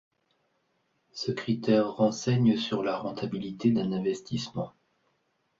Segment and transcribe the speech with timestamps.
[1.11, 4.73] Ce critère renseigne sur la rentabilité d'un investissement.